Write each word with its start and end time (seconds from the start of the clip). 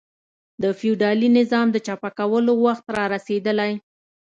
د 0.61 0.63
فیوډالي 0.79 1.29
نظام 1.39 1.67
د 1.71 1.77
چپه 1.85 2.09
کولو 2.17 2.53
وخت 2.65 2.85
را 2.97 3.05
رسېدلی. 3.15 3.71